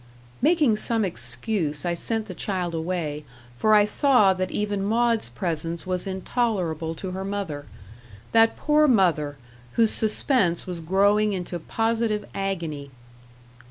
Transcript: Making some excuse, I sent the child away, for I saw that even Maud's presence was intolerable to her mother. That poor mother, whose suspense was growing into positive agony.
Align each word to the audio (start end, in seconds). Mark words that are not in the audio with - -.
Making 0.41 0.77
some 0.77 1.05
excuse, 1.05 1.85
I 1.85 1.93
sent 1.93 2.25
the 2.25 2.33
child 2.33 2.73
away, 2.73 3.23
for 3.55 3.75
I 3.75 3.85
saw 3.85 4.33
that 4.33 4.49
even 4.49 4.83
Maud's 4.83 5.29
presence 5.29 5.85
was 5.85 6.07
intolerable 6.07 6.95
to 6.95 7.11
her 7.11 7.23
mother. 7.23 7.67
That 8.31 8.57
poor 8.57 8.87
mother, 8.87 9.37
whose 9.73 9.91
suspense 9.91 10.65
was 10.65 10.81
growing 10.81 11.33
into 11.33 11.59
positive 11.59 12.25
agony. 12.33 12.89